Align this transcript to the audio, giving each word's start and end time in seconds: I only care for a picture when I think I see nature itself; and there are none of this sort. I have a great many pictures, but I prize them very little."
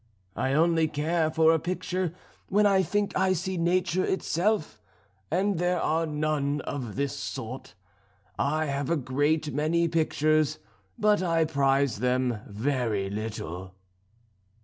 I 0.35 0.53
only 0.53 0.87
care 0.87 1.29
for 1.29 1.53
a 1.53 1.59
picture 1.59 2.15
when 2.47 2.65
I 2.65 2.81
think 2.81 3.15
I 3.15 3.33
see 3.33 3.55
nature 3.55 4.03
itself; 4.03 4.81
and 5.29 5.59
there 5.59 5.79
are 5.79 6.07
none 6.07 6.61
of 6.61 6.95
this 6.95 7.15
sort. 7.15 7.75
I 8.35 8.65
have 8.65 8.89
a 8.89 8.97
great 8.97 9.53
many 9.53 9.87
pictures, 9.87 10.57
but 10.97 11.21
I 11.21 11.45
prize 11.45 11.99
them 11.99 12.39
very 12.47 13.11
little." 13.11 13.75